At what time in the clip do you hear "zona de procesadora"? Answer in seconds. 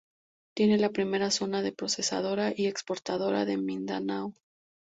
1.29-2.51